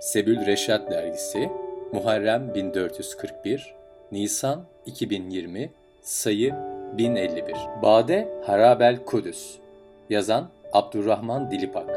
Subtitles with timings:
[0.00, 1.50] Sebül Reşat Dergisi
[1.92, 3.74] Muharrem 1441
[4.12, 5.72] Nisan 2020
[6.02, 6.54] Sayı
[6.98, 9.58] 1051 Bade Harabel Kudüs.
[10.10, 11.90] Yazan Abdurrahman Dilipak.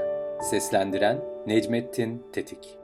[0.50, 2.78] Seslendiren Necmettin Tetik.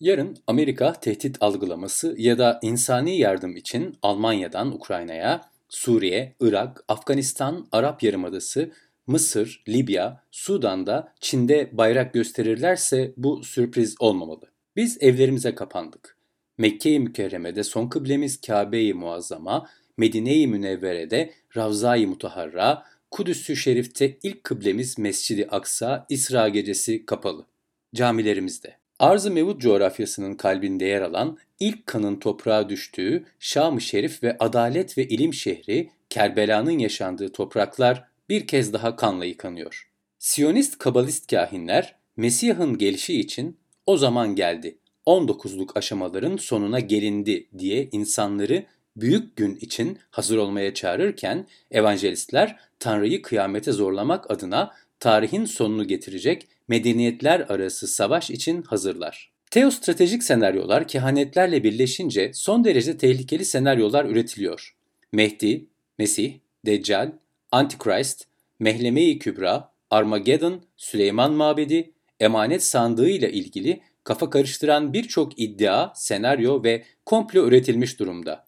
[0.00, 8.02] Yarın Amerika tehdit algılaması ya da insani yardım için Almanya'dan Ukrayna'ya, Suriye, Irak, Afganistan, Arap
[8.02, 8.72] Yarımadası,
[9.08, 14.44] Mısır, Libya, Sudan'da, Çin'de bayrak gösterirlerse bu sürpriz olmamalı.
[14.76, 16.16] Biz evlerimize kapandık.
[16.58, 25.48] Mekke-i Mükerreme'de son kıblemiz Kabe-i Muazzama, Medine-i Münevvere'de Ravza-i Mutaharra, Kudüs-ü Şerif'te ilk kıblemiz Mescid-i
[25.48, 27.46] Aksa, İsra gecesi kapalı.
[27.94, 28.76] Camilerimizde.
[28.98, 35.08] Arz-ı Mevud coğrafyasının kalbinde yer alan, ilk kanın toprağa düştüğü Şam-ı Şerif ve adalet ve
[35.08, 39.90] ilim şehri, Kerbela'nın yaşandığı topraklar bir kez daha kanla yıkanıyor.
[40.18, 48.66] Siyonist kabalist kahinler Mesih'in gelişi için o zaman geldi, 19'luk aşamaların sonuna gelindi diye insanları
[48.96, 57.40] büyük gün için hazır olmaya çağırırken evangelistler Tanrı'yı kıyamete zorlamak adına tarihin sonunu getirecek medeniyetler
[57.40, 59.32] arası savaş için hazırlar.
[59.50, 64.76] Teostratejik senaryolar kehanetlerle birleşince son derece tehlikeli senaryolar üretiliyor.
[65.12, 65.66] Mehdi,
[65.98, 66.34] Mesih,
[66.66, 67.12] Deccal,
[67.52, 68.24] Antichrist,
[68.58, 76.84] Mehleme-i Kübra, Armageddon, Süleyman Mabedi, emanet sandığı ile ilgili kafa karıştıran birçok iddia, senaryo ve
[77.06, 78.46] komplo üretilmiş durumda.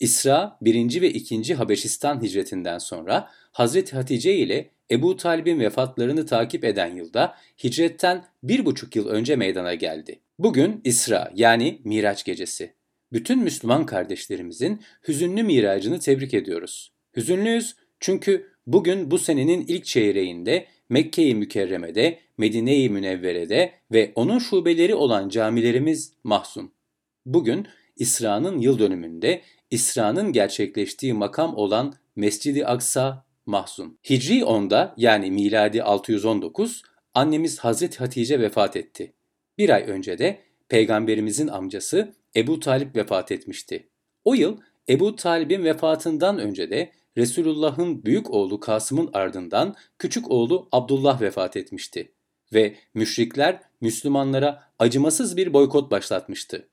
[0.00, 1.00] İsra 1.
[1.00, 1.54] ve 2.
[1.54, 8.96] Habeşistan hicretinden sonra Hazreti Hatice ile Ebu Talib'in vefatlarını takip eden yılda hicretten bir buçuk
[8.96, 10.20] yıl önce meydana geldi.
[10.38, 12.74] Bugün İsra yani Miraç gecesi.
[13.12, 16.92] Bütün Müslüman kardeşlerimizin hüzünlü miracını tebrik ediyoruz.
[17.16, 25.28] Hüzünlüyüz çünkü bugün bu senenin ilk çeyreğinde Mekke-i Mükerreme'de, Medine-i Münevvere'de ve onun şubeleri olan
[25.28, 26.72] camilerimiz mahzun.
[27.26, 33.98] Bugün İsra'nın yıl dönümünde İsra'nın gerçekleştiği makam olan Mescid-i Aksa mahzun.
[34.10, 36.82] Hicri 10'da yani miladi 619
[37.14, 39.12] annemiz Hazreti Hatice vefat etti.
[39.58, 43.88] Bir ay önce de peygamberimizin amcası Ebu Talip vefat etmişti.
[44.24, 44.56] O yıl
[44.88, 52.12] Ebu Talib'in vefatından önce de Resulullah'ın büyük oğlu Kasım'ın ardından küçük oğlu Abdullah vefat etmişti
[52.54, 56.68] ve müşrikler Müslümanlara acımasız bir boykot başlatmıştı.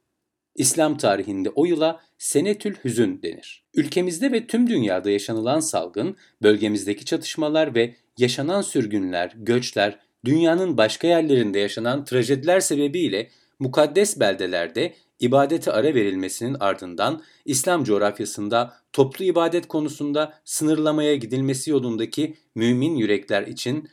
[0.55, 3.65] İslam tarihinde o yıla Senetül Hüzün denir.
[3.73, 11.59] Ülkemizde ve tüm dünyada yaşanılan salgın, bölgemizdeki çatışmalar ve yaşanan sürgünler, göçler, dünyanın başka yerlerinde
[11.59, 21.15] yaşanan trajediler sebebiyle mukaddes beldelerde ibadete ara verilmesinin ardından İslam coğrafyasında toplu ibadet konusunda sınırlamaya
[21.15, 23.89] gidilmesi yolundaki mümin yürekler için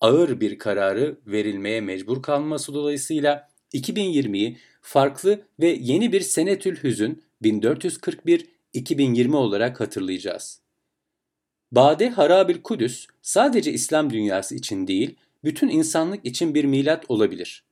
[0.00, 9.36] ağır bir kararı verilmeye mecbur kalması dolayısıyla 2020'yi farklı ve yeni bir senetül hüzün 1441-2020
[9.36, 10.60] olarak hatırlayacağız.
[11.72, 15.14] Bade Harabil Kudüs sadece İslam dünyası için değil,
[15.44, 17.64] bütün insanlık için bir milat olabilir.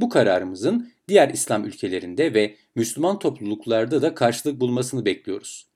[0.00, 5.66] Bu kararımızın diğer İslam ülkelerinde ve Müslüman topluluklarda da karşılık bulmasını bekliyoruz.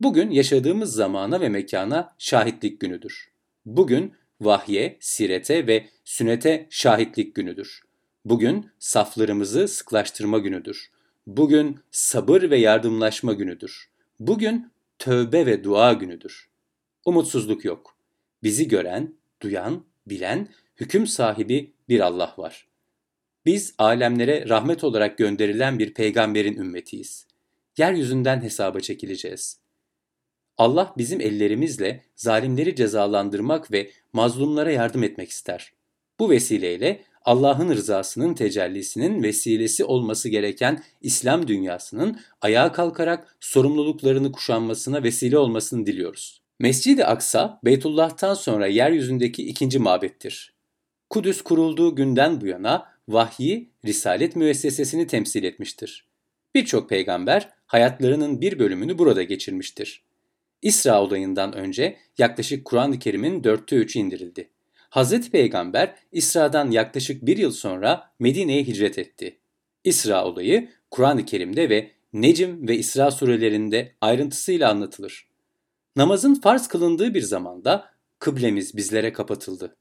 [0.00, 3.30] Bugün yaşadığımız zamana ve mekana şahitlik günüdür.
[3.66, 7.80] Bugün vahye, sirete ve sünete şahitlik günüdür.
[8.24, 10.90] Bugün saflarımızı sıklaştırma günüdür.
[11.26, 13.90] Bugün sabır ve yardımlaşma günüdür.
[14.20, 16.48] Bugün tövbe ve dua günüdür.
[17.04, 17.96] Umutsuzluk yok.
[18.42, 22.66] Bizi gören, duyan, bilen, hüküm sahibi bir Allah var.
[23.46, 27.26] Biz alemlere rahmet olarak gönderilen bir peygamberin ümmetiyiz.
[27.78, 29.58] Yeryüzünden hesaba çekileceğiz.
[30.58, 35.72] Allah bizim ellerimizle zalimleri cezalandırmak ve mazlumlara yardım etmek ister.
[36.18, 45.38] Bu vesileyle Allah'ın rızasının tecellisinin vesilesi olması gereken İslam dünyasının ayağa kalkarak sorumluluklarını kuşanmasına vesile
[45.38, 46.42] olmasını diliyoruz.
[46.60, 50.54] Mescid-i Aksa, Beytullah'tan sonra yeryüzündeki ikinci mabettir.
[51.10, 56.06] Kudüs kurulduğu günden bu yana vahyi, risalet müessesesini temsil etmiştir.
[56.54, 60.04] Birçok peygamber hayatlarının bir bölümünü burada geçirmiştir.
[60.62, 64.50] İsra olayından önce yaklaşık Kur'an-ı Kerim'in dörtte üçü indirildi.
[64.90, 69.38] Hazreti Peygamber İsra'dan yaklaşık bir yıl sonra Medine'ye hicret etti.
[69.84, 75.28] İsra olayı Kur'an-ı Kerim'de ve Necim ve İsra surelerinde ayrıntısıyla anlatılır.
[75.96, 79.76] Namazın farz kılındığı bir zamanda kıblemiz bizlere kapatıldı.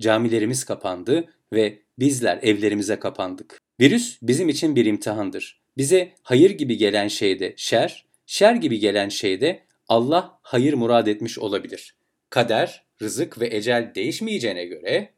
[0.00, 3.60] Camilerimiz kapandı ve bizler evlerimize kapandık.
[3.80, 5.60] Virüs bizim için bir imtihandır.
[5.76, 11.94] Bize hayır gibi gelen şeyde şer, şer gibi gelen şeyde Allah hayır murad etmiş olabilir.
[12.30, 15.12] Kader rızık ve ecel değişmeyeceğine göre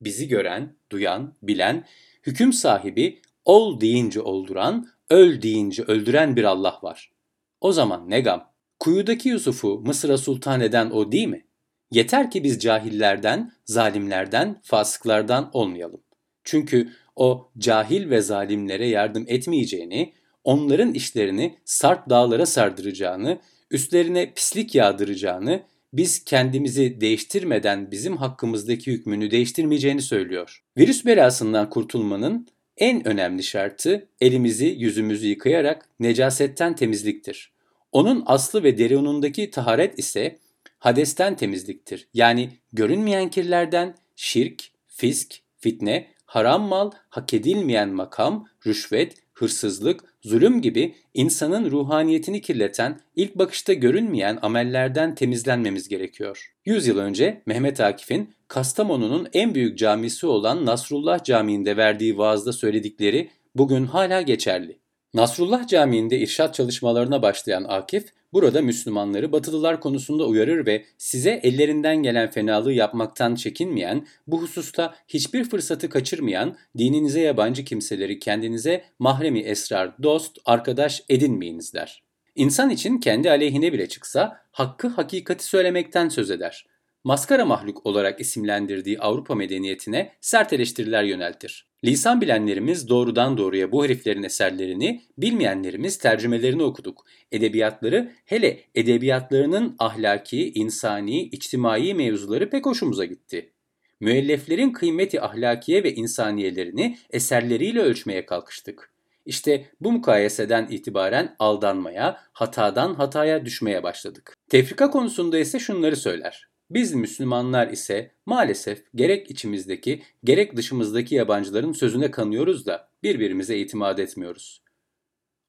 [0.00, 1.86] bizi gören, duyan, bilen,
[2.26, 7.12] hüküm sahibi, ol deyince olduran, öl deyince öldüren bir Allah var.
[7.60, 8.52] O zaman ne gam?
[8.80, 11.44] Kuyudaki Yusuf'u Mısır'a sultan eden o değil mi?
[11.92, 16.00] Yeter ki biz cahillerden, zalimlerden, fasıklardan olmayalım.
[16.44, 20.12] Çünkü o cahil ve zalimlere yardım etmeyeceğini,
[20.44, 23.38] onların işlerini sarp dağlara sardıracağını,
[23.70, 25.62] üstlerine pislik yağdıracağını,
[25.92, 30.62] biz kendimizi değiştirmeden bizim hakkımızdaki hükmünü değiştirmeyeceğini söylüyor.
[30.76, 37.52] Virüs belasından kurtulmanın en önemli şartı elimizi yüzümüzü yıkayarak necasetten temizliktir.
[37.92, 40.38] Onun aslı ve derunundaki taharet ise
[40.82, 42.08] hadesten temizliktir.
[42.14, 50.94] Yani görünmeyen kirlerden şirk, fisk, fitne, haram mal, hak edilmeyen makam, rüşvet, hırsızlık, zulüm gibi
[51.14, 56.52] insanın ruhaniyetini kirleten, ilk bakışta görünmeyen amellerden temizlenmemiz gerekiyor.
[56.64, 63.30] 100 yıl önce Mehmet Akif'in Kastamonu'nun en büyük camisi olan Nasrullah Camii'nde verdiği vaazda söyledikleri
[63.54, 64.78] bugün hala geçerli.
[65.14, 72.30] Nasrullah Camii'nde irşat çalışmalarına başlayan Akif, burada Müslümanları Batılılar konusunda uyarır ve size ellerinden gelen
[72.30, 80.38] fenalığı yapmaktan çekinmeyen, bu hususta hiçbir fırsatı kaçırmayan, dininize yabancı kimseleri kendinize mahremi esrar, dost,
[80.44, 82.02] arkadaş edinmeyiniz der.
[82.34, 86.66] İnsan için kendi aleyhine bile çıksa hakkı hakikati söylemekten söz eder
[87.04, 91.71] maskara mahluk olarak isimlendirdiği Avrupa medeniyetine sert eleştiriler yöneltir.
[91.84, 97.06] Lisan bilenlerimiz doğrudan doğruya bu heriflerin eserlerini, bilmeyenlerimiz tercümelerini okuduk.
[97.32, 103.52] Edebiyatları, hele edebiyatlarının ahlaki, insani, içtimai mevzuları pek hoşumuza gitti.
[104.00, 108.92] Müelleflerin kıymeti ahlakiye ve insaniyelerini eserleriyle ölçmeye kalkıştık.
[109.26, 114.34] İşte bu mukayeseden itibaren aldanmaya, hatadan hataya düşmeye başladık.
[114.48, 116.51] Tefrika konusunda ise şunları söyler.
[116.74, 124.62] Biz Müslümanlar ise maalesef gerek içimizdeki gerek dışımızdaki yabancıların sözüne kanıyoruz da birbirimize itimat etmiyoruz.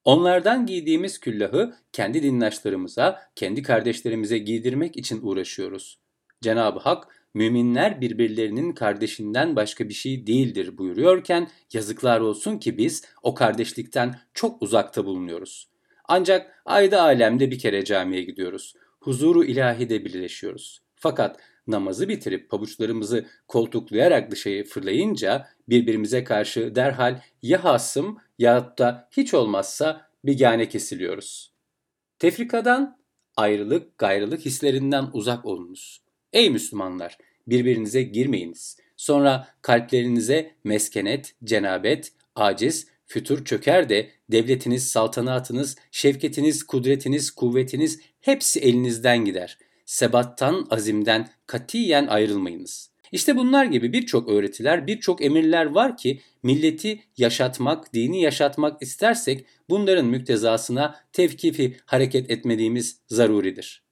[0.04, 6.00] Onlardan giydiğimiz küllahı kendi dindaşlarımıza, kendi kardeşlerimize giydirmek için uğraşıyoruz.
[6.42, 13.34] Cenab-ı Hak müminler birbirlerinin kardeşinden başka bir şey değildir buyuruyorken yazıklar olsun ki biz o
[13.34, 15.70] kardeşlikten çok uzakta bulunuyoruz.
[16.06, 18.74] Ancak ayda alemde bir kere camiye gidiyoruz.
[19.00, 20.83] Huzuru ilahide birleşiyoruz.
[21.04, 29.34] Fakat namazı bitirip pabuçlarımızı koltuklayarak dışarı fırlayınca birbirimize karşı derhal ya hasım ya da hiç
[29.34, 31.54] olmazsa bigane kesiliyoruz.
[32.20, 32.98] Tefrikadan,
[33.38, 36.02] ayrılık, gayrılık hislerinden uzak olunuz.
[36.34, 37.18] Ey Müslümanlar!
[37.48, 38.78] Birbirinize girmeyiniz.
[38.98, 49.26] Sonra kalplerinize meskenet, cenabet, aciz, fütur çöker de devletiniz, saltanatınız, şevketiniz, kudretiniz, kuvvetiniz hepsi elinizden
[49.26, 52.94] gider sebattan, azimden katiyen ayrılmayınız.
[53.12, 60.06] İşte bunlar gibi birçok öğretiler, birçok emirler var ki milleti yaşatmak, dini yaşatmak istersek bunların
[60.06, 63.84] müktezasına tevkifi hareket etmediğimiz zaruridir.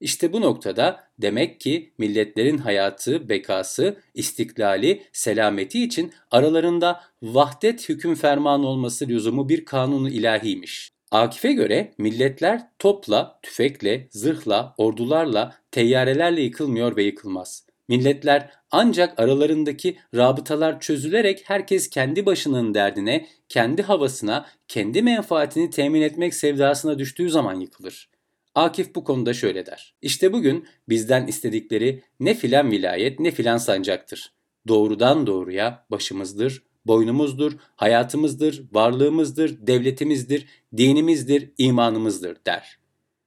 [0.00, 8.64] İşte bu noktada demek ki milletlerin hayatı, bekası, istiklali, selameti için aralarında vahdet hüküm ferman
[8.64, 10.95] olması lüzumu bir kanunu ilahiymiş.
[11.16, 17.66] Akif'e göre milletler topla, tüfekle, zırhla, ordularla, teyyarelerle yıkılmıyor ve yıkılmaz.
[17.88, 26.34] Milletler ancak aralarındaki rabıtalar çözülerek herkes kendi başının derdine, kendi havasına, kendi menfaatini temin etmek
[26.34, 28.10] sevdasına düştüğü zaman yıkılır.
[28.54, 29.94] Akif bu konuda şöyle der.
[30.02, 34.32] İşte bugün bizden istedikleri ne filan vilayet ne filan sancaktır.
[34.68, 42.78] Doğrudan doğruya başımızdır, boynumuzdur, hayatımızdır, varlığımızdır, devletimizdir, dinimizdir, imanımızdır der.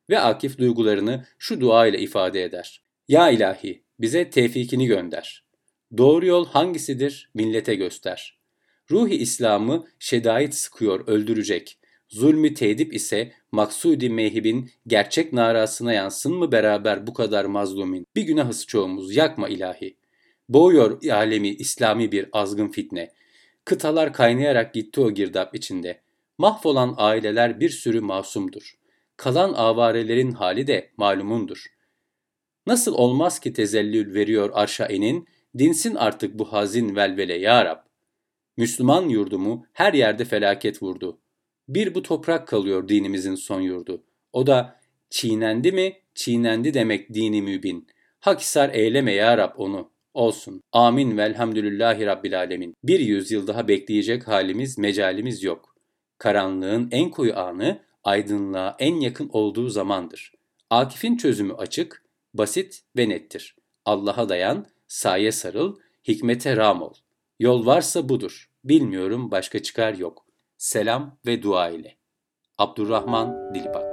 [0.09, 2.83] Ve Akif duygularını şu dua ile ifade eder.
[3.07, 5.43] Ya ilahi bize tevfikini gönder.
[5.97, 8.39] Doğru yol hangisidir millete göster.
[8.91, 11.79] Ruhi İslam'ı şedait sıkıyor öldürecek.
[12.09, 18.07] Zulmü tedip ise maksudi mehibin gerçek narasına yansın mı beraber bu kadar mazlumin?
[18.15, 19.97] Bir günahız çoğumuz yakma ilahi.
[20.49, 23.09] Boğuyor alemi İslami bir azgın fitne.
[23.69, 26.01] Kıtalar kaynayarak gitti o girdap içinde.
[26.37, 28.77] Mahvolan aileler bir sürü masumdur.
[29.17, 31.65] Kalan avarelerin hali de malumundur.
[32.67, 37.77] Nasıl olmaz ki tezellül veriyor arşa enin, dinsin artık bu hazin velvele ya Rab.
[38.57, 41.19] Müslüman yurdumu her yerde felaket vurdu.
[41.67, 44.03] Bir bu toprak kalıyor dinimizin son yurdu.
[44.33, 47.87] O da çiğnendi mi, çiğnendi demek dini mübin.
[48.19, 49.91] Hakisar eyleme ya Rab onu.
[50.19, 50.63] Olsun.
[50.71, 52.75] Amin velhamdülillahi rabbil alemin.
[52.83, 55.75] Bir yüzyıl daha bekleyecek halimiz, mecalimiz yok.
[56.17, 60.33] Karanlığın en koyu anı aydınlığa en yakın olduğu zamandır.
[60.69, 63.55] Akif'in çözümü açık, Basit ve nettir.
[63.85, 65.75] Allah'a dayan, saye sarıl,
[66.07, 66.93] hikmete ram ol.
[67.39, 68.49] Yol varsa budur.
[68.63, 70.25] Bilmiyorum başka çıkar yok.
[70.57, 71.97] Selam ve dua ile.
[72.57, 73.88] Abdurrahman Dilbak